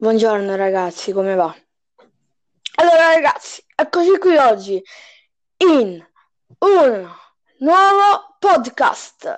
[0.00, 1.52] Buongiorno ragazzi, come va?
[2.76, 4.80] Allora ragazzi, eccoci qui oggi
[5.56, 6.00] in
[6.58, 7.08] un
[7.58, 9.36] nuovo podcast.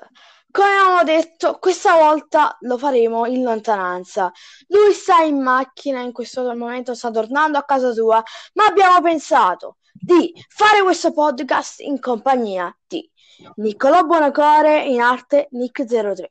[0.51, 4.31] Come abbiamo detto, questa volta lo faremo in lontananza.
[4.67, 8.23] Lui sta in macchina, in questo momento sta tornando a casa sua,
[8.53, 13.11] ma abbiamo pensato di fare questo podcast in compagnia di
[13.55, 16.25] Niccolò Buonocore in arte Nick03.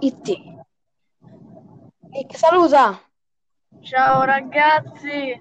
[0.00, 0.38] IT.
[2.10, 3.00] Nick, saluta!
[3.86, 5.40] Ciao ragazzi!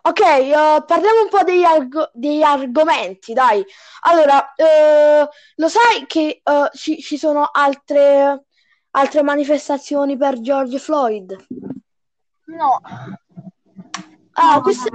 [0.00, 3.62] Ok, uh, parliamo un po' degli, arg- degli argomenti, dai.
[4.04, 8.46] Allora, uh, lo sai che uh, ci, ci, sono altre,
[8.92, 11.36] altre manifestazioni per George Floyd?
[12.46, 12.80] No.
[14.32, 14.88] Ah, queste,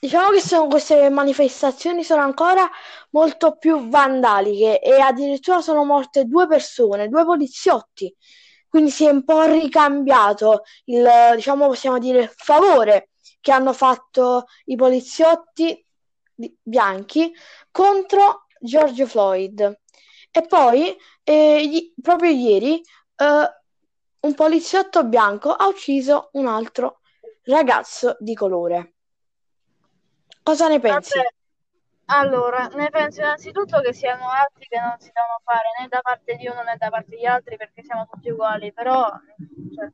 [0.00, 2.68] diciamo che sono, queste manifestazioni sono ancora
[3.10, 8.12] molto più vandaliche e addirittura sono morte due persone, due poliziotti.
[8.74, 14.74] Quindi si è un po' ricambiato il, diciamo, possiamo dire, favore che hanno fatto i
[14.74, 15.86] poliziotti
[16.60, 17.32] bianchi
[17.70, 19.80] contro George Floyd.
[20.28, 22.82] E poi, eh, gli, proprio ieri,
[23.14, 23.54] eh,
[24.18, 26.98] un poliziotto bianco ha ucciso un altro
[27.44, 28.94] ragazzo di colore.
[30.42, 31.16] Cosa ne pensi?
[31.16, 31.28] Vabbè.
[32.06, 36.36] Allora, ne penso innanzitutto che siano atti che non si devono fare né da parte
[36.36, 39.08] di uno né da parte di altri perché siamo tutti uguali, però
[39.74, 39.90] cioè,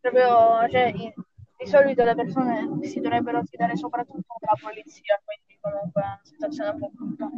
[0.00, 6.04] proprio cioè, di solito le persone si dovrebbero fidare soprattutto della polizia, quindi comunque è
[6.04, 7.30] una situazione un po' brutta.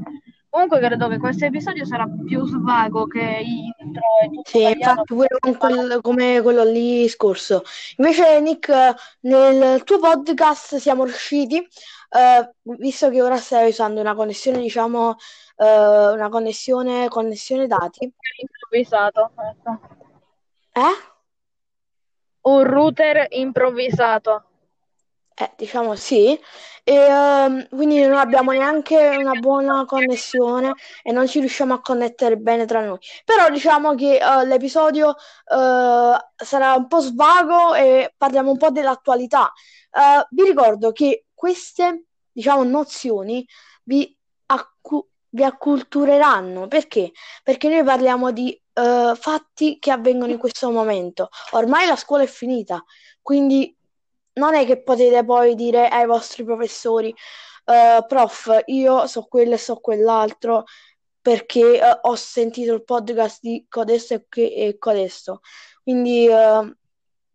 [0.57, 5.37] Comunque credo che questo episodio sarà più svago che intro e tutto Sì, infatti pure
[5.39, 7.63] con quel, come quello lì scorso.
[7.99, 14.61] Invece Nick, nel tuo podcast siamo riusciti, eh, visto che ora stai usando una connessione,
[14.61, 15.17] diciamo,
[15.59, 18.11] eh, una connessione, connessione dati.
[18.41, 19.33] Improvvisato.
[19.37, 19.79] Ecco.
[20.73, 21.13] Eh?
[22.41, 24.45] Un router improvvisato.
[25.39, 26.39] Eh, diciamo sì,
[26.83, 32.39] e um, quindi non abbiamo neanche una buona connessione e non ci riusciamo a connettere
[32.39, 32.99] bene tra noi.
[33.23, 39.53] Però diciamo che uh, l'episodio uh, sarà un po' svago e parliamo un po' dell'attualità.
[39.91, 43.47] Uh, vi ricordo che queste, diciamo, nozioni
[43.83, 44.17] vi,
[44.47, 46.67] accu- vi accultureranno.
[46.67, 47.13] Perché?
[47.43, 51.29] Perché noi parliamo di fatti che avvengono in questo momento.
[51.53, 52.83] Ormai la scuola è finita,
[53.23, 53.76] quindi
[54.37, 57.15] non è che potete poi dire ai vostri professori,
[57.65, 60.65] uh, prof, io so quello e so quell'altro
[61.21, 65.41] perché uh, ho sentito il podcast di codesto e, che, e codesto.
[65.83, 66.75] Quindi uh,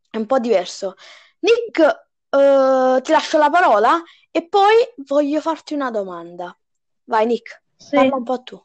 [0.09, 0.95] è un po' diverso.
[1.39, 4.75] Nick, ti lascio la parola e poi
[5.07, 6.55] voglio farti una domanda.
[7.05, 7.95] Vai Nick, sì.
[7.95, 8.63] parla un po' tu.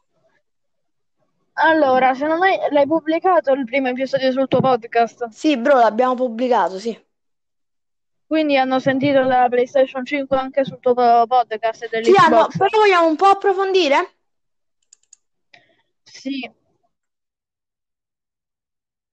[1.54, 5.28] Allora, se non hai, l'hai pubblicato il primo episodio sul tuo podcast?
[5.30, 7.05] Sì, bro, l'abbiamo pubblicato, sì.
[8.26, 13.14] Quindi hanno sentito la PlayStation 5 anche sul tuo podcast Sì, hanno, però vogliamo un
[13.14, 14.14] po' approfondire?
[16.02, 16.50] Sì.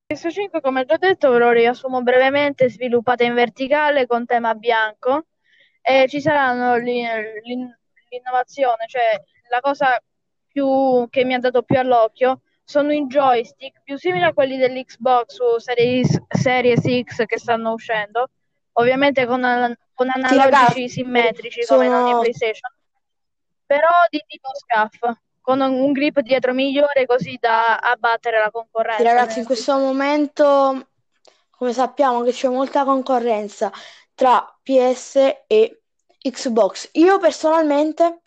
[0.06, 5.28] PlayStation 5, come già detto, ve lo riassumo brevemente, sviluppata in verticale con tema bianco
[5.82, 10.02] e ci saranno l'innovazione, cioè la cosa
[10.48, 15.40] più, che mi ha dato più all'occhio sono i joystick più simili a quelli dell'Xbox
[15.40, 18.30] o Series, Series X che stanno uscendo
[18.74, 19.42] ovviamente con,
[19.94, 21.80] con analogici ragazzi, simmetrici sono...
[21.84, 22.72] come non PlayStation,
[23.66, 28.98] però di tipo SCAF, con un grip dietro migliore così da abbattere la concorrenza.
[28.98, 30.90] Sì, ragazzi, in questo momento,
[31.50, 33.72] come sappiamo, che c'è molta concorrenza
[34.16, 35.16] tra PS
[35.48, 35.82] e
[36.18, 36.90] Xbox.
[36.94, 38.22] Io personalmente,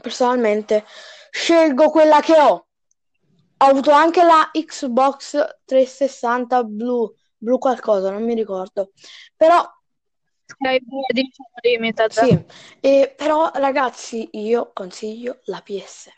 [0.00, 0.84] personalmente
[1.30, 2.66] scelgo quella che ho.
[3.58, 5.30] Ho avuto anche la Xbox
[5.64, 8.92] 360 blu blu qualcosa, non mi ricordo.
[9.36, 9.68] Però
[11.62, 12.10] Limited.
[12.10, 12.44] Sì,
[12.80, 16.10] e, però ragazzi io consiglio la PS.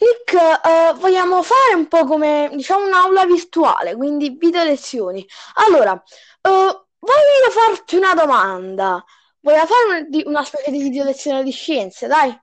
[0.00, 5.26] Nick, uh, vogliamo fare un po' come diciamo un'aula virtuale, quindi video lezioni.
[5.54, 9.04] Allora, uh, voglio farti una domanda.
[9.40, 12.36] Voglio fare una, una specie di video lezione di scienze, dai?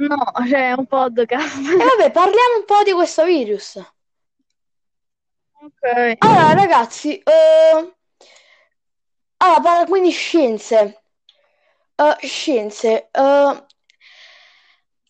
[0.00, 1.58] No, c'è un podcast.
[1.58, 3.76] E vabbè, parliamo un po' di questo virus.
[5.60, 6.14] Ok.
[6.18, 7.94] Allora, ragazzi, eh...
[9.36, 11.02] allora, quindi scienze.
[11.96, 13.10] Uh, scienze.
[13.12, 13.62] Uh...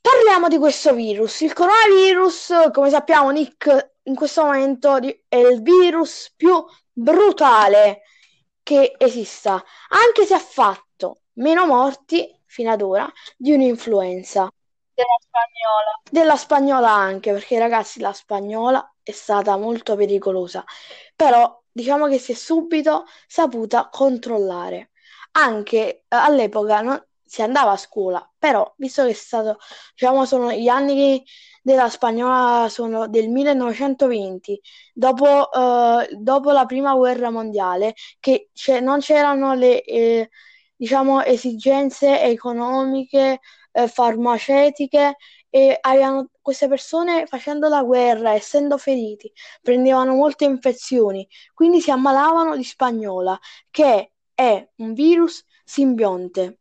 [0.00, 1.43] Parliamo di questo virus.
[1.43, 8.02] Il coronavirus, come sappiamo, Nick, in questo momento è il virus più brutale
[8.64, 14.52] che esista, anche se ha fatto meno morti fino ad ora di un'influenza
[15.00, 16.00] della spagnola.
[16.11, 20.64] Della spagnola anche, perché ragazzi la spagnola è stata molto pericolosa,
[21.17, 24.91] però diciamo che si è subito saputa controllare.
[25.32, 29.58] Anche eh, all'epoca non si andava a scuola, però visto che è stato,
[29.94, 31.23] diciamo, sono gli anni
[31.62, 34.61] della spagnola sono del 1920,
[34.93, 38.50] dopo, eh, dopo la prima guerra mondiale, che
[38.81, 40.31] non c'erano le eh,
[40.76, 43.41] diciamo, esigenze economiche,
[43.72, 45.17] eh, farmaceutiche
[45.49, 52.56] e avevano, queste persone facendo la guerra, essendo feriti, prendevano molte infezioni, quindi si ammalavano
[52.56, 53.38] di spagnola,
[53.70, 56.58] che è un virus simbionte.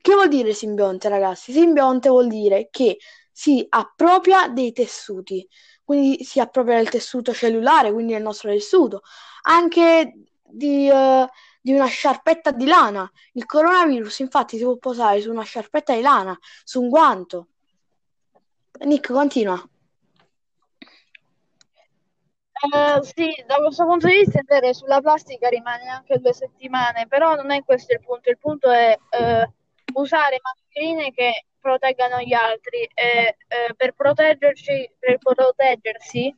[0.00, 1.52] Che vuol dire simbionte, ragazzi?
[1.52, 2.98] Simbionte vuol dire che
[3.32, 5.46] si appropria dei tessuti,
[5.82, 9.02] quindi si appropria del tessuto cellulare, quindi del nostro tessuto,
[9.42, 11.26] anche di, uh,
[11.64, 13.10] di una sciarpetta di lana.
[13.32, 17.48] Il coronavirus, infatti, si può posare su una sciarpetta di lana, su un guanto.
[18.80, 19.54] Nick, continua.
[22.64, 27.06] Uh, sì, da questo punto di vista è vero, sulla plastica rimane anche due settimane,
[27.06, 28.28] però non è questo il punto.
[28.28, 35.16] Il punto è uh, usare mascherine che proteggano gli altri e uh, per proteggerci, per
[35.16, 36.34] proteggersi,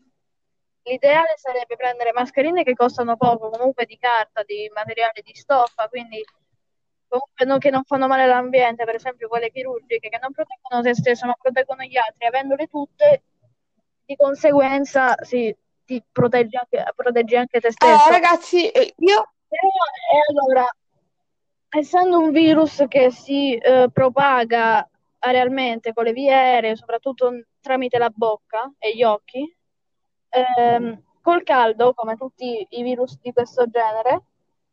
[0.87, 6.25] l'ideale sarebbe prendere mascherine che costano poco, comunque di carta, di materiale di stoffa, quindi
[7.09, 10.95] comunque non, che non fanno male all'ambiente, per esempio quelle chirurgiche che non proteggono se
[10.95, 13.23] stesso ma proteggono gli altri, avendole tutte,
[14.05, 15.55] di conseguenza sì,
[15.85, 17.93] ti proteggi anche, proteggi anche te stesso.
[17.93, 19.31] Allora, ragazzi, eh, io...
[19.49, 19.69] Però,
[20.13, 20.67] e allora,
[21.69, 24.89] essendo un virus che si eh, propaga
[25.21, 27.31] arealmente con le vie aeree, soprattutto
[27.61, 29.56] tramite la bocca e gli occhi,
[30.29, 34.23] ehm, col caldo, come tutti i virus di questo genere,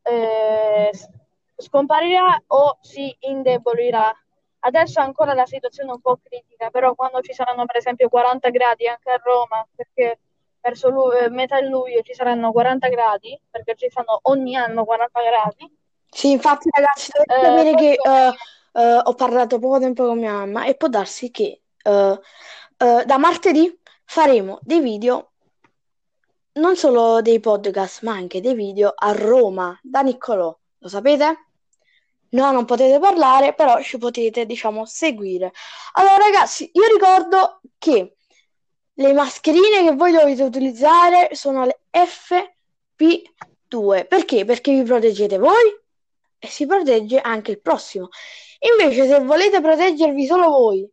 [0.04, 0.92] eh,
[1.56, 4.14] scomparirà o si indebolirà.
[4.60, 8.50] Adesso è ancora la situazione un po' critica, però quando ci saranno per esempio 40
[8.50, 10.20] gradi anche a Roma, perché
[10.62, 15.22] verso lu- eh, metà luglio ci saranno 40 gradi, perché ci fanno ogni anno 40
[15.22, 15.78] gradi.
[16.10, 20.34] Sì, infatti ragazzi, dovete eh, sapere che uh, uh, ho parlato poco tempo con mia
[20.34, 22.18] mamma e può darsi che uh,
[22.78, 25.33] da martedì faremo dei video,
[26.54, 30.56] non solo dei podcast, ma anche dei video a Roma, da Niccolò.
[30.80, 31.48] Lo sapete?
[32.30, 35.52] No, non potete parlare, però ci potete, diciamo, seguire.
[35.94, 38.16] Allora, ragazzi, io ricordo che
[38.94, 44.08] le mascherine che voi dovete utilizzare sono le FP2.
[44.08, 44.46] Perché?
[44.46, 45.80] Perché vi proteggete voi
[46.40, 48.10] e si protegge anche il prossimo.
[48.60, 50.90] Invece, se volete proteggervi solo voi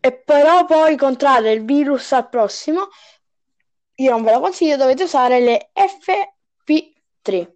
[0.00, 2.88] e però poi contrarre il virus al prossimo,
[3.96, 7.52] io non ve lo consiglio, dovete usare le FP3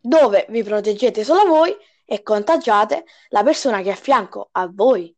[0.00, 5.14] dove vi proteggete solo voi e contagiate la persona che è a fianco a voi.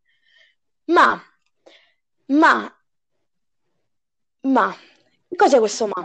[0.86, 1.22] Ma,
[2.26, 2.76] ma,
[4.40, 4.76] ma,
[5.36, 6.02] cos'è questo ma?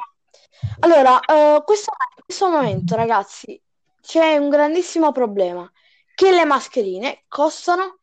[0.81, 3.59] Allora, uh, questo, in questo momento, ragazzi,
[4.01, 5.69] c'è un grandissimo problema,
[6.13, 7.99] che le mascherine costano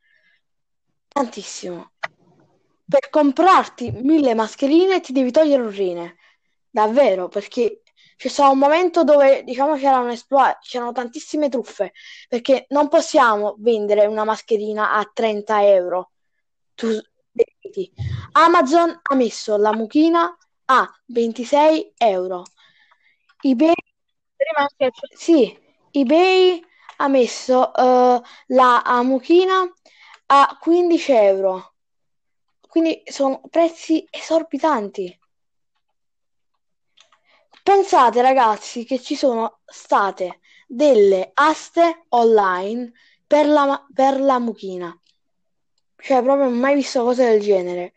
[1.08, 1.91] tantissimo.
[2.88, 6.16] Per comprarti mille mascherine ti devi togliere un rine,
[6.70, 7.82] davvero, perché
[8.16, 11.92] c'è stato un momento dove diciamo c'era un esploit, c'erano tantissime truffe
[12.28, 16.12] perché non possiamo vendere una mascherina a 30 euro.
[16.74, 16.88] Tu,
[18.32, 22.44] Amazon ha messo la mucchina a 26 euro.
[23.40, 23.74] eBay,
[25.16, 25.58] sì,
[25.90, 26.62] eBay
[26.98, 29.68] ha messo uh, la mucchina
[30.26, 31.71] a 15 euro.
[32.72, 35.20] Quindi sono prezzi esorbitanti.
[37.62, 42.94] Pensate ragazzi che ci sono state delle aste online
[43.26, 44.98] per la, per la mucchina.
[45.98, 47.92] Cioè, proprio mai visto cose del genere.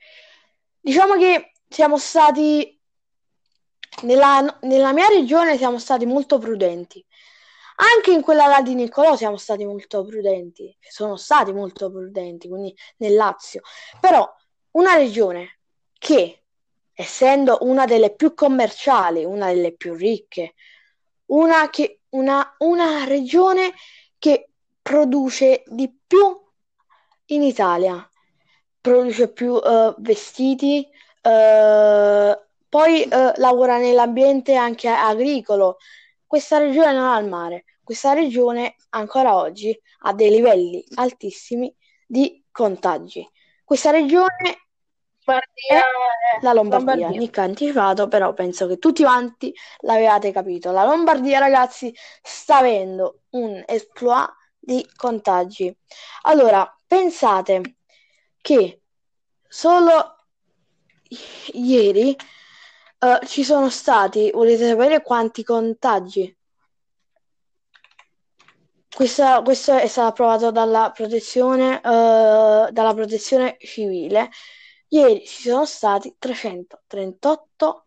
[0.82, 2.77] Diciamo che siamo stati,
[4.01, 7.01] nella, nella mia regione siamo stati molto prudenti.
[7.77, 12.75] Anche in quella là di Niccolò siamo stati molto prudenti, sono stati molto prudenti, quindi
[12.98, 13.62] nel Lazio.
[14.01, 14.29] Però
[14.75, 15.60] una regione
[15.98, 16.44] che
[16.94, 20.53] essendo una delle più commerciali, una delle più ricche,
[21.27, 23.74] una, che, una, una regione
[24.17, 24.50] che
[24.82, 26.39] produce di più
[27.27, 28.08] in Italia,
[28.79, 30.88] produce più uh, vestiti,
[31.22, 32.38] uh,
[32.70, 35.77] poi uh, lavora nell'ambiente anche agricolo.
[36.25, 41.74] Questa regione non ha il mare, questa regione ancora oggi ha dei livelli altissimi
[42.05, 43.27] di contagi.
[43.63, 44.64] Questa regione
[45.25, 45.82] Lombardia,
[46.41, 46.94] la Lombardia.
[46.94, 47.20] Lombardia.
[47.20, 50.72] Nick ha anticipato, però penso che tutti quanti l'avevate capito.
[50.72, 54.29] La Lombardia, ragazzi, sta avendo un exploit
[54.60, 55.75] di contagi.
[56.24, 57.77] Allora, pensate
[58.39, 58.82] che
[59.48, 60.15] solo
[61.53, 62.15] ieri
[63.00, 66.38] uh, ci sono stati, volete sapere quanti contagi?
[68.96, 74.29] Questa, questo è stato approvato dalla protezione, uh, dalla protezione civile.
[74.89, 77.84] Ieri ci sono stati 338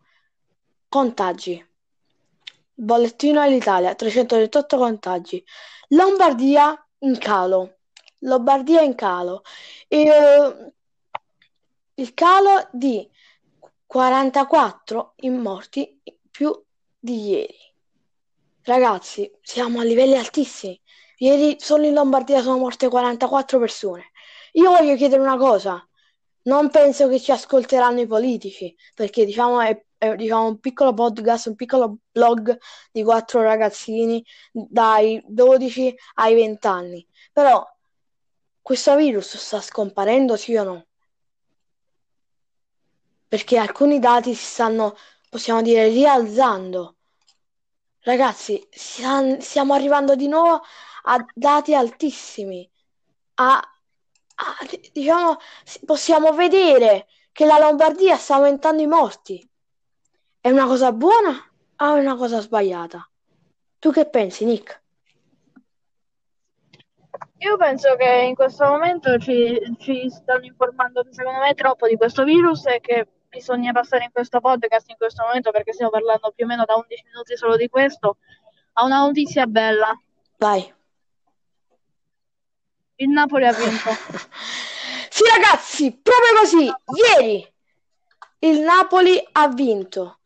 [0.89, 1.65] contagi.
[2.73, 5.43] Bollettino all'Italia, 338 contagi.
[5.89, 7.77] Lombardia in calo.
[8.19, 9.43] Lombardia in calo.
[9.87, 10.73] E, uh,
[11.95, 13.09] il calo di
[13.85, 16.53] 44 in morti più
[16.97, 17.57] di ieri.
[18.63, 20.79] Ragazzi, siamo a livelli altissimi.
[21.17, 24.11] Ieri solo in Lombardia sono morte 44 persone.
[24.53, 25.83] Io voglio chiedere una cosa.
[26.49, 31.45] Non penso che ci ascolteranno i politici, perché diciamo è, è diciamo, un piccolo podcast,
[31.45, 32.57] un piccolo blog
[32.91, 37.07] di quattro ragazzini dai 12 ai 20 anni.
[37.31, 37.63] Però
[38.61, 40.87] questo virus sta scomparendo, sì o no?
[43.27, 44.95] Perché alcuni dati si stanno,
[45.29, 46.95] possiamo dire, rialzando.
[47.99, 50.61] Ragazzi, stiamo arrivando di nuovo
[51.03, 52.67] a dati altissimi.
[53.35, 53.61] A,
[54.39, 54.55] a,
[54.91, 55.37] diciamo,
[55.85, 59.47] possiamo vedere che la Lombardia sta aumentando i morti.
[60.39, 61.31] È una cosa buona
[61.77, 63.07] o è una cosa sbagliata?
[63.77, 64.81] Tu che pensi, Nick?
[67.39, 72.23] Io penso che in questo momento ci, ci stanno informando, secondo me, troppo di questo
[72.23, 76.45] virus e che bisogna passare in questo podcast in questo momento perché stiamo parlando più
[76.45, 78.17] o meno da 11 minuti solo di questo,
[78.73, 79.97] a una notizia bella.
[80.37, 80.73] Vai.
[83.01, 83.89] Il Napoli ha vinto.
[85.09, 87.49] sì ragazzi, proprio così, ieri
[88.39, 90.19] il Napoli ha vinto.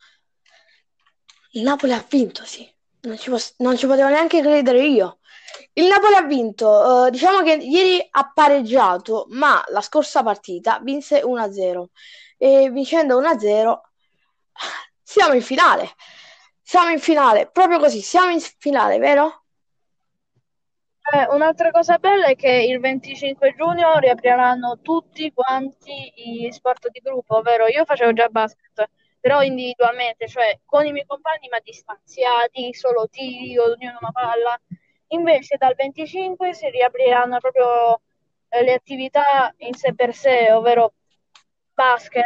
[1.51, 2.67] Il Napoli ha vinto, sì.
[3.01, 5.19] Non ci, posso, non ci potevo neanche credere io.
[5.73, 11.21] Il Napoli ha vinto, uh, diciamo che ieri ha pareggiato, ma la scorsa partita vinse
[11.21, 11.85] 1-0
[12.37, 13.79] e vincendo 1-0
[15.03, 15.93] siamo in finale.
[16.61, 19.42] Siamo in finale, proprio così, siamo in finale, vero?
[21.11, 26.99] Eh, un'altra cosa bella è che il 25 giugno riapriranno tutti quanti gli sport di
[27.03, 32.73] gruppo, ovvero io facevo già basket, però individualmente, cioè con i miei compagni ma distanziati,
[32.73, 34.59] solo tiri, ognuno una palla.
[35.07, 38.01] Invece dal 25 si riapriranno proprio
[38.49, 40.93] eh, le attività in sé per sé, ovvero
[41.73, 42.25] basket,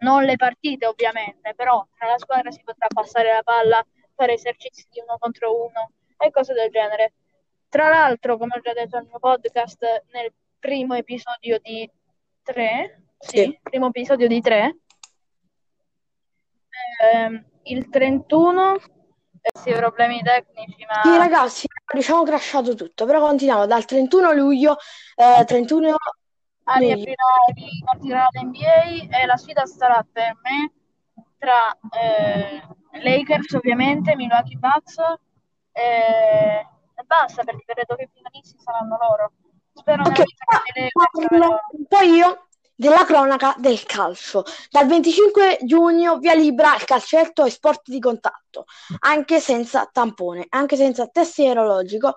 [0.00, 4.86] non le partite ovviamente, però tra la squadra si potrà passare la palla, fare esercizi
[4.90, 7.14] di uno contro uno e cose del genere.
[7.68, 11.88] Tra l'altro, come ho già detto nel mio podcast, nel primo episodio di
[12.42, 13.58] tre, sì, sì.
[13.62, 14.76] primo episodio di tre,
[17.12, 18.80] ehm, il 31 eh,
[19.52, 21.02] sì, problemi tecnici, ma...
[21.02, 24.76] Sì, ragazzi, diciamo crashato tutto, però continuiamo dal 31 luglio,
[25.14, 25.94] eh, 31
[26.70, 30.72] a ripartirà l'NBA e la sfida sarà per me
[31.38, 32.62] tra eh,
[33.02, 34.96] Lakers ovviamente, Milwaukee Bucks
[35.72, 36.66] e,
[36.98, 39.32] e basta perché credo che i finalisti saranno loro.
[39.72, 40.24] Spero okay.
[40.74, 44.44] Lakers, Poi io della cronaca del calcio.
[44.68, 48.64] Dal 25 giugno via libera il calcetto e sport di contatto,
[49.00, 52.14] anche senza tampone, anche senza test sierologico,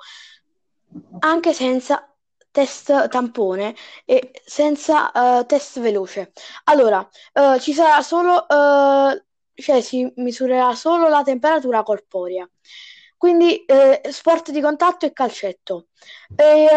[1.19, 2.11] anche senza
[2.49, 6.31] test tampone e senza uh, test veloce.
[6.65, 9.23] Allora, uh, ci sarà solo, uh,
[9.53, 12.49] cioè si misurerà solo la temperatura corporea.
[13.21, 15.89] Quindi eh, sport di contatto e calcetto.
[16.35, 16.67] E,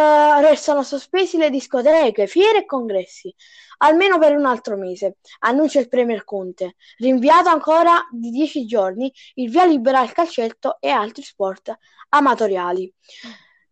[0.42, 3.34] restano sospesi le discoteche, fiere e congressi,
[3.78, 6.74] almeno per un altro mese, annuncia il Premier Conte.
[6.98, 11.74] Rinviato ancora di dieci giorni il via libera al calcetto e altri sport
[12.10, 12.92] amatoriali.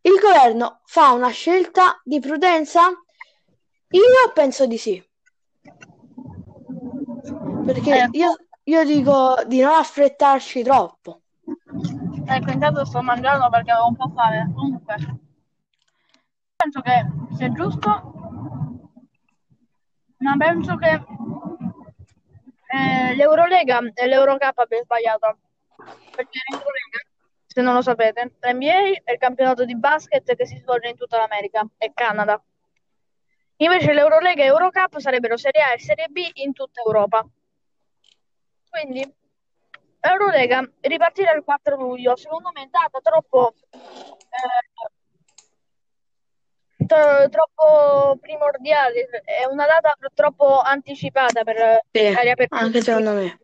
[0.00, 2.88] Il governo fa una scelta di prudenza?
[3.90, 5.10] Io penso di sì.
[7.66, 8.08] Perché eh.
[8.12, 11.20] io, io dico di non affrettarci troppo.
[12.34, 14.52] Ecco, intanto sto mangiando perché avevo un po' fame.
[14.54, 14.96] Comunque,
[16.56, 17.88] penso che sia giusto,
[20.18, 21.04] ma penso che
[22.72, 25.38] eh, l'Eurolega e l'Eurocup abbia sbagliato.
[25.76, 26.98] Perché l'Eurolega
[27.52, 28.32] se non lo sapete.
[28.40, 32.42] L'NBA è il campionato di basket che si svolge in tutta l'America e Canada.
[33.56, 37.24] Invece l'Eurolega e Eurocup sarebbero Serie A e Serie B in tutta Europa.
[38.70, 39.21] Quindi
[40.04, 44.82] Eurolega ripartirà il 4 luglio, secondo me è data troppo eh,
[46.86, 52.14] tro- troppo primordiale, è una data troppo anticipata per sì,
[52.48, 53.38] anche secondo me.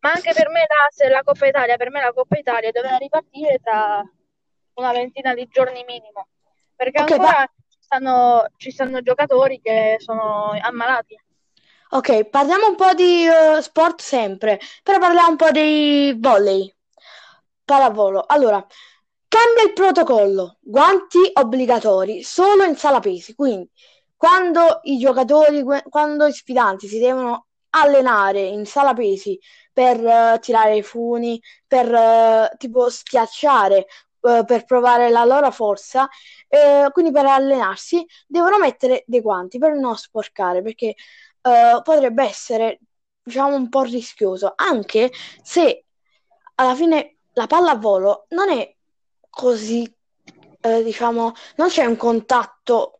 [0.00, 3.58] Ma anche per me la, la Coppa Italia, per me la Coppa Italia doveva ripartire
[3.62, 4.02] tra
[4.74, 6.28] una ventina di giorni minimo.
[6.74, 7.50] Perché okay, ancora ma...
[7.68, 11.20] ci, stanno, ci stanno giocatori che sono ammalati.
[11.90, 16.74] Ok, parliamo un po' di uh, sport sempre, però parliamo un po' di volley,
[17.64, 18.24] pallavolo.
[18.26, 18.64] Allora,
[19.26, 23.70] cambia il protocollo, guanti obbligatori solo in sala pesi, quindi
[24.16, 29.38] quando i giocatori, quando i sfidanti si devono allenare in sala pesi
[29.72, 33.86] per uh, tirare i funi, per uh, tipo schiacciare,
[34.20, 36.06] uh, per provare la loro forza,
[36.92, 40.94] quindi per allenarsi, devono mettere dei guanti per non sporcare, perché
[41.82, 42.80] potrebbe essere,
[43.22, 45.12] diciamo, un po' rischioso, anche
[45.42, 45.84] se
[46.56, 48.74] alla fine la pallavolo non è
[49.30, 49.90] così,
[50.60, 52.92] diciamo, non c'è un contatto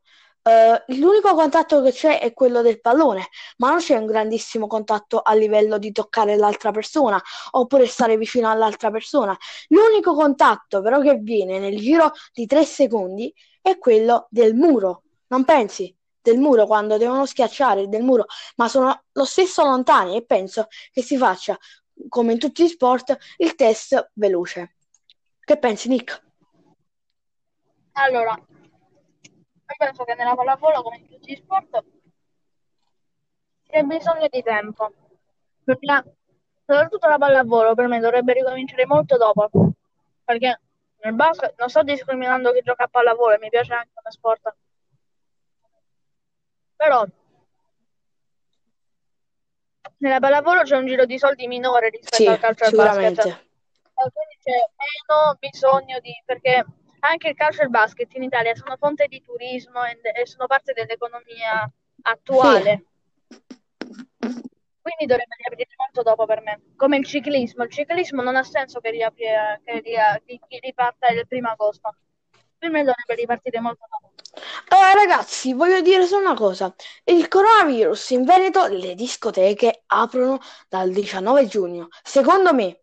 [0.48, 3.28] Uh, l'unico contatto che c'è è quello del pallone,
[3.58, 8.48] ma non c'è un grandissimo contatto a livello di toccare l'altra persona oppure stare vicino
[8.50, 9.36] all'altra persona.
[9.68, 15.02] L'unico contatto però che viene nel giro di tre secondi è quello del muro.
[15.26, 15.94] Non pensi?
[16.28, 21.00] Del muro quando devono schiacciare del muro, ma sono lo stesso lontani e penso che
[21.00, 21.56] si faccia,
[22.06, 24.76] come in tutti gli sport, il test veloce.
[25.40, 26.22] Che pensi, Nick?
[27.92, 31.82] Allora, io penso che nella pallavolo, come in tutti gli sport,
[33.66, 34.92] c'è bisogno di tempo.
[35.64, 36.16] Perché
[36.66, 39.48] soprattutto la pallavolo per me dovrebbe ricominciare molto dopo.
[40.26, 40.60] Perché
[41.00, 44.54] nel basket non sto discriminando chi gioca a pallavolo, mi piace anche come sport.
[46.78, 47.04] Però
[49.98, 53.26] nella pallavolo c'è un giro di soldi minore rispetto sì, al calcio e al basket.
[53.26, 56.64] E quindi c'è meno bisogno di perché
[57.00, 60.46] anche il calcio e il basket in Italia sono fonte di turismo e, e sono
[60.46, 61.68] parte dell'economia
[62.02, 62.84] attuale.
[63.28, 63.36] Sì.
[64.80, 66.60] Quindi dovrebbe riaprire molto dopo per me.
[66.76, 67.64] Come il ciclismo.
[67.64, 69.24] Il ciclismo non ha senso che, riapri,
[69.64, 69.82] che,
[70.46, 71.92] che riparta il primo agosto.
[72.56, 74.07] Per me dovrebbe ripartire molto dopo.
[74.66, 76.74] Allora, ragazzi, voglio dire solo una cosa.
[77.04, 81.88] Il coronavirus in Veneto, le discoteche aprono dal 19 giugno.
[82.02, 82.80] Secondo me,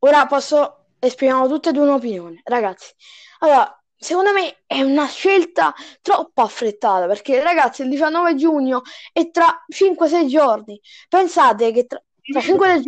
[0.00, 2.42] ora posso esprimiamo tutte e due un'opinione.
[2.44, 2.92] Ragazzi,
[3.40, 9.64] allora, secondo me è una scelta troppo affrettata perché, ragazzi, il 19 giugno è tra
[9.68, 10.80] 5-6 giorni.
[11.08, 12.82] Pensate che tra, tra 5-6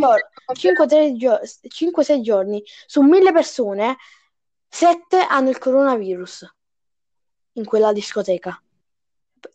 [1.17, 3.97] giorni, 5-6 giorni su 1000 persone,
[4.69, 6.47] 7 hanno il coronavirus
[7.55, 8.61] in quella discoteca.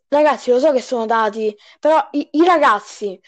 [0.07, 3.19] Ragazzi, lo so che sono dati, però i, i ragazzi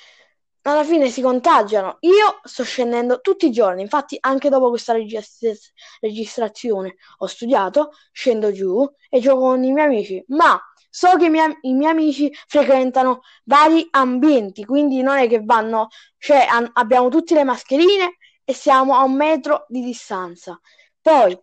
[0.64, 1.98] alla fine si contagiano.
[2.02, 8.52] Io sto scendendo tutti i giorni, infatti anche dopo questa regist- registrazione ho studiato, scendo
[8.52, 12.32] giù e gioco con i miei amici, ma so che i miei, i miei amici
[12.48, 18.54] frequentano vari ambienti, quindi non è che vanno, cioè an- abbiamo tutte le mascherine e
[18.54, 20.60] siamo a un metro di distanza.
[21.02, 21.38] Poi,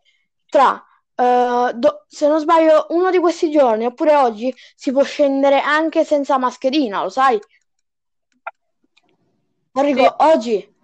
[0.48, 0.82] tra
[1.16, 6.04] Uh, do- se non sbaglio, uno di questi giorni oppure oggi si può scendere anche
[6.04, 7.38] senza mascherina, lo sai?
[9.72, 10.14] Arrivo sì.
[10.18, 10.74] oggi.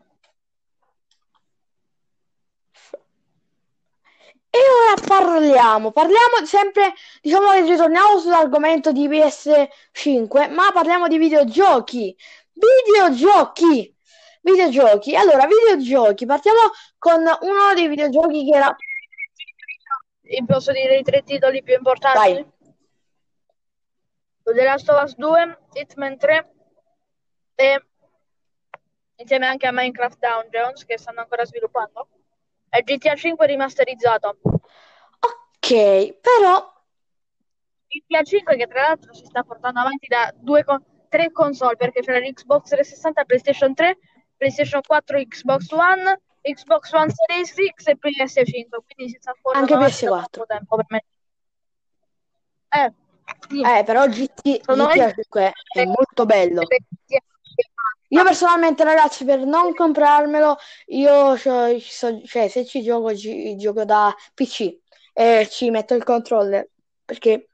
[4.53, 12.16] E ora parliamo, parliamo sempre, diciamo che ritorniamo sull'argomento di PS5, ma parliamo di videogiochi.
[12.53, 13.95] Videogiochi!
[14.43, 15.14] Videogiochi.
[15.16, 16.27] Allora, videogiochi.
[16.27, 16.59] Partiamo
[16.99, 18.75] con uno dei videogiochi che era...
[20.47, 22.19] Posso dire i tre titoli più importanti?
[22.19, 22.53] Vai.
[24.43, 26.53] The Last of Us 2, Hitman 3
[27.55, 27.85] e
[29.16, 32.09] insieme anche a Minecraft Dungeons che stanno ancora sviluppando.
[32.69, 34.38] È GTA 5 rimasterizzato.
[34.43, 36.73] Ok, però
[37.88, 42.01] GTA 5 che tra l'altro si sta portando avanti da due con- tre console perché
[42.01, 43.99] c'è l'Xbox 360, PlayStation 3,
[44.37, 49.92] PlayStation 4, Xbox One, Xbox One Series X e PS5, quindi si sta portando anche
[49.92, 50.46] PS4.
[50.46, 51.05] tempo per me.
[52.72, 52.92] Eh,
[53.48, 53.61] sì.
[53.62, 56.62] eh però GT- GTA 5 è molto bello.
[58.12, 64.12] Io personalmente, ragazzi, per non comprarmelo, io cioè, cioè se ci gioco, ci gioco da
[64.35, 64.79] PC
[65.12, 66.68] e ci metto il controller
[67.05, 67.50] perché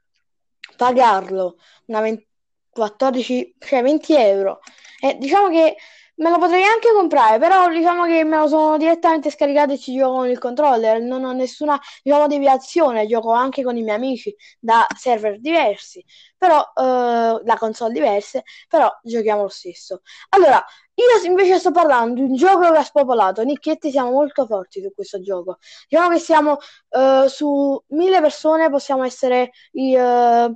[0.75, 2.27] pagarlo una 20,
[2.71, 4.59] 14, cioè 20 euro,
[4.99, 5.75] e diciamo che
[6.19, 9.95] Me lo potrei anche comprare, però diciamo che me lo sono direttamente scaricato e ci
[9.95, 10.99] gioco con il controller.
[10.99, 16.03] Non ho nessuna diciamo, deviazione, gioco anche con i miei amici da server diversi,
[16.35, 20.01] però eh, da console diverse, però giochiamo lo stesso.
[20.29, 20.63] Allora,
[20.95, 23.43] io invece sto parlando di un gioco che ha spopolato.
[23.43, 25.57] Nicchietti siamo molto forti su questo gioco.
[25.87, 26.57] Diciamo che siamo
[26.89, 30.55] eh, su mille persone, possiamo essere i, eh,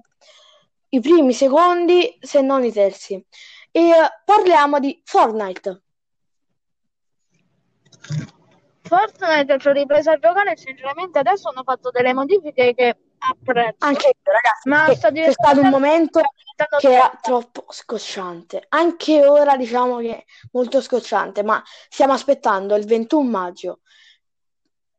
[0.89, 3.23] i primi, secondi, se non i terzi
[3.71, 3.91] e
[4.25, 5.81] parliamo di Fortnite.
[8.81, 13.85] Fortnite ci ho ripreso a giocare sinceramente adesso hanno fatto delle modifiche che apprezzo.
[13.85, 16.21] Anche io, ragazzi, Ma sta c'è stato un momento
[16.79, 17.65] che era troppo.
[17.69, 18.65] scocciante.
[18.69, 23.79] Anche ora diciamo che è molto scocciante, ma stiamo aspettando il 21 maggio.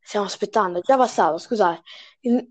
[0.04, 1.82] Stiamo aspettando, è già passato, scusate,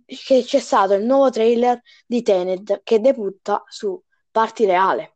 [0.05, 5.13] che c'è stato il nuovo trailer di Tenet che debutta su Party Reale.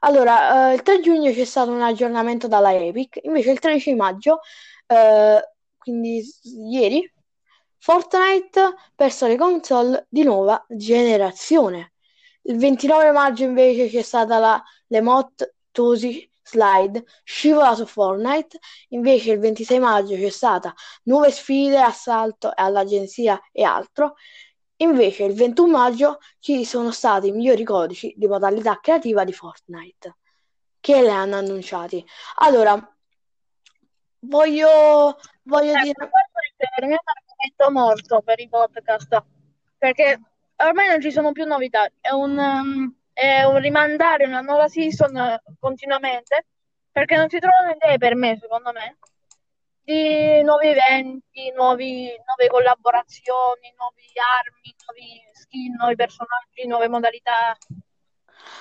[0.00, 4.40] Allora, eh, il 3 giugno c'è stato un aggiornamento dalla Epic, invece il 13 maggio,
[4.86, 5.40] eh,
[5.76, 6.24] quindi
[6.70, 7.10] ieri,
[7.78, 11.92] Fortnite perso le console di nuova generazione.
[12.42, 18.58] Il 29 maggio invece c'è stata la l'emote Tosi Slide scivola su Fortnite,
[18.90, 20.72] invece il 26 maggio c'è stata
[21.04, 24.14] nuove sfide, assalto all'agenzia e altro.
[24.78, 30.16] Invece il 21 maggio ci sono stati i migliori codici di modalità creativa di Fortnite
[30.80, 32.04] che le hanno annunciati.
[32.36, 32.74] Allora,
[34.20, 35.94] voglio, voglio Ecco, dire...
[35.94, 39.24] questo è per me un argomento morto per i podcast,
[39.78, 40.20] perché
[40.56, 45.16] ormai non ci sono più novità, è un, um, è un rimandare una nuova season
[45.16, 46.46] eh, continuamente,
[46.92, 48.98] perché non si trovano idee per me, secondo me,
[49.86, 57.56] di nuovi eventi, nuovi, nuove collaborazioni, nuove armi, nuovi skin, nuovi personaggi, nuove modalità.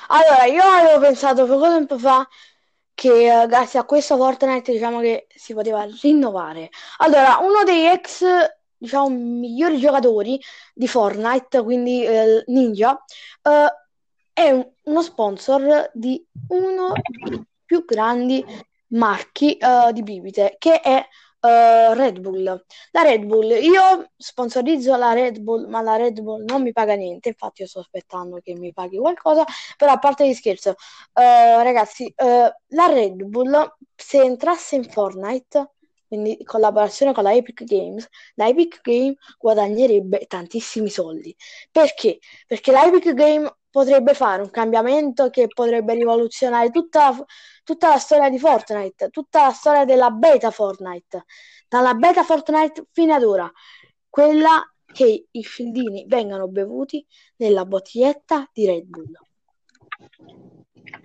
[0.10, 2.28] Allora, io avevo pensato poco tempo fa
[2.94, 6.70] che eh, grazie a questo Fortnite diciamo che si poteva rinnovare.
[7.00, 8.24] Allora, uno dei ex,
[8.78, 10.40] diciamo, migliori giocatori
[10.76, 13.04] di Fortnite, quindi eh, Ninja,
[13.42, 13.74] eh,
[14.32, 18.46] è un- uno sponsor di uno dei più grandi
[18.90, 21.06] marchi eh, di bibite, che è
[21.42, 22.44] eh, Red Bull.
[22.92, 26.96] La Red Bull, io sponsorizzo la Red Bull, ma la Red Bull non mi paga
[26.96, 29.46] niente, infatti io sto aspettando che mi paghi qualcosa,
[29.78, 30.72] però a parte di scherzo,
[31.14, 35.72] eh, ragazzi, la Red Bull se entrasse in Fortnite,
[36.08, 41.36] quindi in collaborazione con la Epic Games, la Epic Game guadagnerebbe tantissimi soldi.
[41.72, 42.20] Perché?
[42.48, 47.14] Perché la Epic Game potrebbe fare un cambiamento che potrebbe rivoluzionare tutta,
[47.66, 51.26] tutta la storia di Fortnite, tutta la storia della beta Fortnite,
[51.68, 53.52] dalla beta Fortnite fino ad ora,
[54.10, 59.12] quella che i fildini vengano bevuti nella bottiglietta di Red Bull.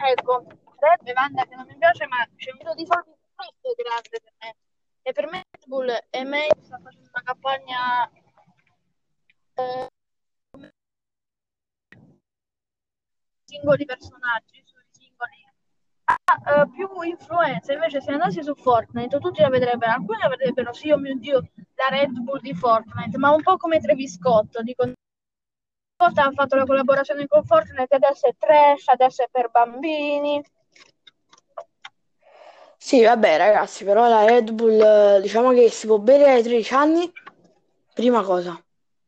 [0.06, 0.44] Ecco,
[0.78, 4.32] Red bevanda che non mi piace, ma c'è un video di soldi troppo grande per
[4.38, 4.56] me.
[5.02, 8.08] E per me Red Bull e me sta facendo una campagna
[9.54, 9.88] eh,
[13.50, 15.44] singoli personaggi, sui singoli
[16.04, 17.72] ha eh, più influenza.
[17.72, 19.92] Invece, se andassi su Fortnite, tutti la vedrebbero.
[19.92, 23.56] Alcuni la vedrebbero, sì, oh mio Dio, la Red Bull di Fortnite, ma un po'
[23.56, 24.60] come Travis Scott.
[24.60, 24.92] Dicono,
[25.96, 30.42] Scott ha fatto la collaborazione con Fortnite, adesso è trash, adesso è per bambini.
[32.76, 37.12] Sì, vabbè, ragazzi, però la Red Bull, diciamo che si può bere ai 13 anni,
[37.92, 38.58] prima cosa,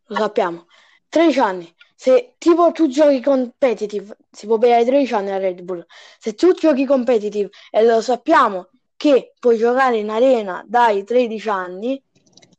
[0.06, 0.66] lo sappiamo.
[1.08, 1.74] 13 anni.
[2.02, 5.86] Se tipo tu giochi competitive, si può bere ai 13 anni la Red Bull.
[6.18, 12.02] Se tu giochi competitive e lo sappiamo che puoi giocare in arena dai 13 anni,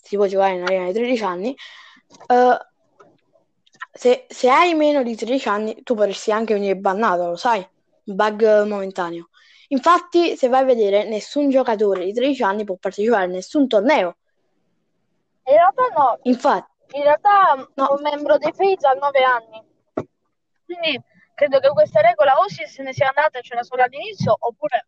[0.01, 1.57] si può giocare in arena dai 13 anni,
[2.27, 2.57] eh,
[3.91, 7.67] se, se hai meno di 13 anni tu potresti anche venire bannato, lo sai?
[8.01, 9.27] Bug momentaneo.
[9.67, 14.15] Infatti, se vai a vedere, nessun giocatore di 13 anni può partecipare a nessun torneo.
[15.47, 17.93] In realtà no, Infatti, in realtà No.
[17.95, 19.61] un membro dei Fates ha 9 anni.
[20.65, 21.01] Quindi
[21.35, 24.87] credo che questa regola o si- se ne sia andata e c'era solo all'inizio, oppure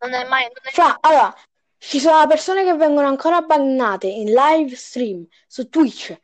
[0.00, 0.44] non è mai...
[0.44, 1.34] non è- fra, allora,
[1.78, 6.16] ci sono persone che vengono ancora bannate in live stream su Twitch.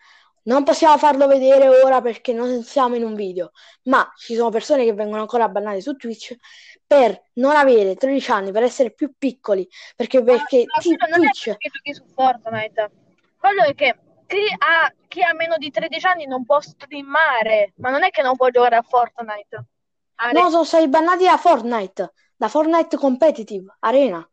[0.46, 3.52] Non possiamo farlo vedere ora perché non siamo in un video,
[3.85, 6.37] ma ci sono persone che vengono ancora bannate su Twitch
[6.87, 11.24] per non avere 13 anni, per essere più piccoli, perché, perché Ma ti- quello non
[11.24, 11.44] è Twitch...
[11.46, 12.90] perché giochi su Fortnite.
[13.38, 17.90] Quello è che chi ha, chi ha meno di 13 anni non può streamare, ma
[17.90, 19.64] non è che non può giocare a Fortnite.
[20.16, 24.28] Ah, No, sono stati bannati da Fortnite, da Fortnite Competitive Arena.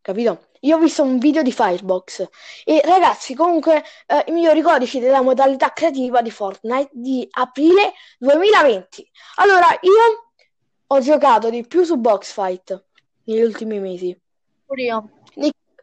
[0.00, 0.48] Capito?
[0.60, 2.28] Io ho visto un video di Firebox
[2.64, 9.08] e ragazzi, comunque, eh, i migliori codici della modalità creativa di Fortnite di aprile 2020.
[9.36, 10.30] Allora, io
[10.86, 12.84] ho giocato di più su Boxfight
[13.24, 14.16] negli ultimi mesi.
[14.66, 15.10] pure io.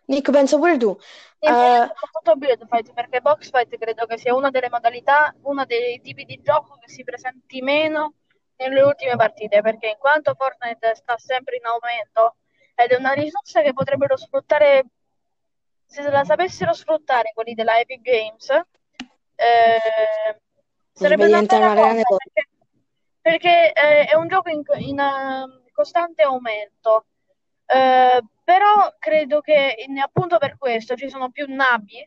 [0.09, 0.97] Nick, penso pure tu.
[1.39, 6.01] Poi soprattutto Build Fight, perché Box Fight credo che sia una delle modalità, uno dei
[6.01, 8.15] tipi di gioco che si presenti meno
[8.57, 12.37] nelle ultime partite, perché in quanto Fortnite sta sempre in aumento
[12.75, 14.85] ed è una risorsa che potrebbero sfruttare,
[15.85, 18.49] se la sapessero sfruttare quelli della Epic Games,
[19.35, 20.41] eh,
[20.91, 22.49] sarebbe una bella cosa, perché,
[23.21, 27.05] perché, eh, è un gioco in, in, eh, costante aumento.
[27.71, 32.03] Eh, però credo che appunto per questo ci sono più navi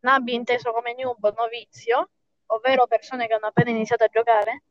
[0.00, 2.10] Nabi inteso come noob, novizio,
[2.46, 4.62] ovvero persone che hanno appena iniziato a giocare.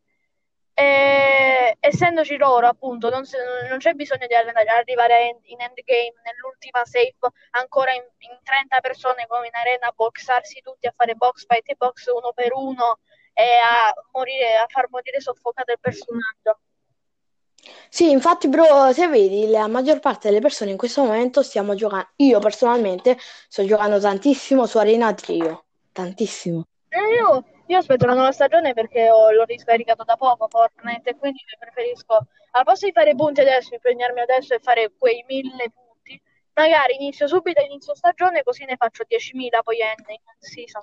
[0.73, 3.23] E, essendoci loro, appunto, non,
[3.67, 7.15] non c'è bisogno di arrivare in, endgame, nell'ultima save,
[7.51, 11.75] ancora in, in, 30 persone come in arena, boxarsi tutti a fare box fight e
[11.75, 12.99] box uno per uno
[13.33, 16.59] e a, morire, a far morire soffocato il personaggio.
[17.89, 22.09] Sì, infatti, bro, se vedi, la maggior parte delle persone in questo momento stiamo giocando.
[22.17, 25.65] Io personalmente sto giocando tantissimo su Arena Trio.
[25.91, 26.65] Tantissimo.
[26.89, 31.39] Eh, io, io, aspetto la nuova stagione perché ho, l'ho riscaricato da poco Fortnite quindi
[31.59, 36.19] preferisco al posto di fare punti adesso, impegnarmi adesso e fare quei mille punti,
[36.53, 40.81] magari inizio subito inizio stagione così ne faccio 10.000 poi end in season.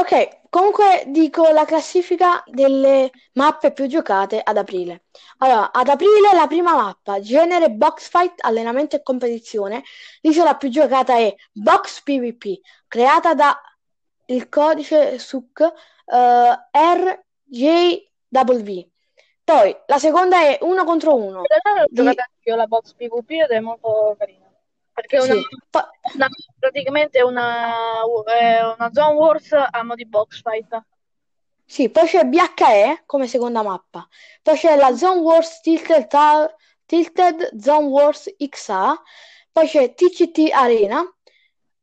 [0.00, 5.04] Ok, comunque dico la classifica delle mappe più giocate ad aprile.
[5.38, 9.82] Allora, ad aprile la prima mappa, genere box fight, allenamento e competizione.
[10.22, 13.60] L'isola più giocata è Box PvP, creata da
[14.28, 16.58] il codice SUC eh,
[17.50, 18.80] RJW.
[19.44, 21.40] Poi la seconda è uno contro uno.
[21.40, 24.39] In realtà l'ho giocata anche io la box PvP ed è molto carina.
[25.00, 25.42] Perché è una, sì.
[26.14, 30.82] una, praticamente una, una Zone Wars a mo' di box fight.
[31.64, 34.06] Sì, poi c'è BHE come seconda mappa.
[34.42, 36.08] Poi c'è la Zone Wars Tilted,
[36.84, 39.00] Tilted Zone Wars XA.
[39.52, 41.02] Poi c'è TCT Arena,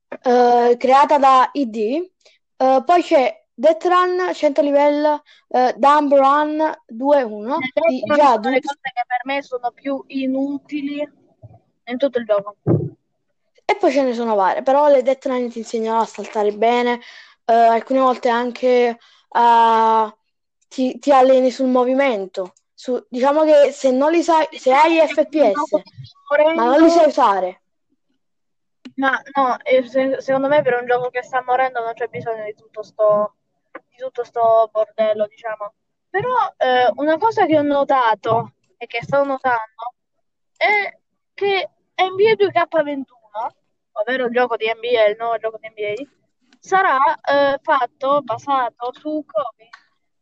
[0.09, 2.11] eh, creata da ID.
[2.57, 7.55] Uh, poi c'è Death Run 100 livello, uh, Dump Run 2-1.
[7.87, 11.07] Di, già, due cose che per me sono più inutili
[11.85, 12.57] in tutto il gioco.
[13.69, 17.51] E poi ce ne sono varie, però le Run ti insegnano a saltare bene, uh,
[17.51, 18.97] alcune volte anche
[19.29, 20.13] uh,
[20.69, 22.53] ti, ti, alleni sul movimento.
[22.73, 25.81] Su, diciamo che se non li sai, se hai FPS,
[26.55, 27.61] ma non li sai usare
[28.97, 29.57] ma no,
[30.19, 33.35] secondo me per un gioco che sta morendo non c'è bisogno di tutto sto,
[33.89, 35.73] di tutto sto bordello, diciamo.
[36.09, 39.93] Però eh, una cosa che ho notato e che sto notando
[40.55, 40.97] è
[41.33, 43.03] che NBA 2K21,
[43.91, 46.09] ovvero il gioco di NBA, il nuovo gioco di NBA,
[46.59, 49.69] sarà eh, fatto, basato su Kobe.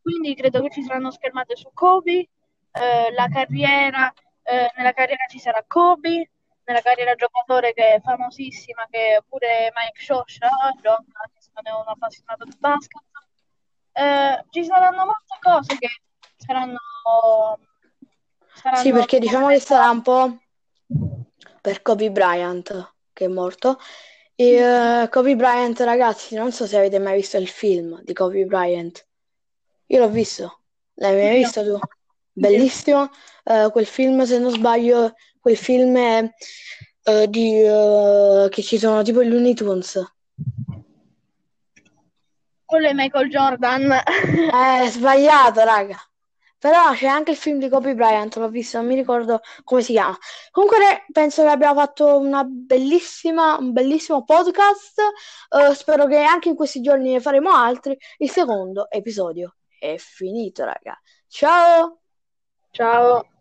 [0.01, 2.29] Quindi credo che ci saranno schermate su Kobe,
[2.71, 4.11] eh, la carriera,
[4.43, 6.29] eh, nella carriera ci sarà Kobe,
[6.65, 10.49] nella carriera giocatore che è famosissima, che pure Mike Shosha
[10.81, 13.01] gioca, non è un appassionato di basket.
[13.93, 15.87] Eh, ci saranno molte cose che
[16.37, 16.79] saranno,
[18.53, 18.81] saranno...
[18.81, 20.37] Sì, perché diciamo che sarà un po'
[21.61, 23.79] per Kobe Bryant, che è morto.
[24.35, 28.43] E uh, Kobe Bryant, ragazzi, non so se avete mai visto il film di Kobe
[28.45, 29.07] Bryant.
[29.87, 30.59] Io l'ho visto.
[30.95, 31.79] L'hai mai visto tu?
[32.33, 33.09] Bellissimo.
[33.45, 36.29] Uh, quel film, se non sbaglio, quel film è,
[37.05, 37.63] uh, di,
[38.49, 40.03] che ci sono tipo i Looney Tunes.
[42.65, 43.91] Quello è Michael Jordan.
[43.91, 45.97] È sbagliato, raga.
[46.65, 49.91] Però c'è anche il film di Kobe Bryant, l'ho visto, non mi ricordo come si
[49.91, 50.17] chiama.
[50.49, 54.99] Comunque penso che abbiamo fatto una bellissima, un bellissimo podcast.
[55.49, 57.95] Uh, spero che anche in questi giorni ne faremo altri.
[58.17, 60.99] Il secondo episodio è finito, raga.
[61.27, 61.99] Ciao!
[62.71, 63.34] Ciao!